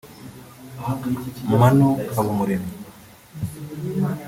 Manu 1.59 1.87
Habumuremyi 2.13 2.71